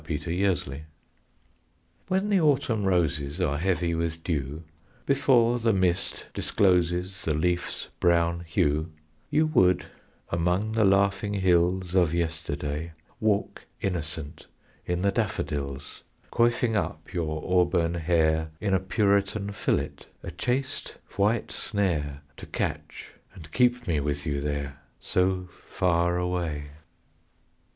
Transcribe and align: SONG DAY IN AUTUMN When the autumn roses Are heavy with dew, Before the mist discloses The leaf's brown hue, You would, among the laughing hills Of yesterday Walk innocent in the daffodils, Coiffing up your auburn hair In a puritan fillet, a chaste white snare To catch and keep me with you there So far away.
SONG 0.03 0.17
DAY 0.17 0.39
IN 0.41 0.49
AUTUMN 0.51 0.85
When 2.07 2.29
the 2.29 2.39
autumn 2.41 2.85
roses 2.85 3.39
Are 3.39 3.59
heavy 3.59 3.93
with 3.93 4.23
dew, 4.23 4.63
Before 5.05 5.59
the 5.59 5.73
mist 5.73 6.25
discloses 6.33 7.21
The 7.25 7.35
leaf's 7.35 7.89
brown 7.99 8.39
hue, 8.39 8.91
You 9.29 9.45
would, 9.45 9.85
among 10.29 10.71
the 10.71 10.85
laughing 10.85 11.35
hills 11.35 11.93
Of 11.93 12.15
yesterday 12.15 12.93
Walk 13.19 13.67
innocent 13.79 14.47
in 14.87 15.03
the 15.03 15.11
daffodils, 15.11 16.01
Coiffing 16.31 16.75
up 16.75 17.13
your 17.13 17.43
auburn 17.61 17.93
hair 17.93 18.49
In 18.59 18.73
a 18.73 18.79
puritan 18.79 19.51
fillet, 19.51 20.07
a 20.23 20.31
chaste 20.31 20.97
white 21.15 21.51
snare 21.51 22.21
To 22.37 22.47
catch 22.47 23.11
and 23.35 23.51
keep 23.51 23.85
me 23.87 23.99
with 23.99 24.25
you 24.25 24.41
there 24.41 24.79
So 24.99 25.47
far 25.69 26.17
away. 26.17 26.69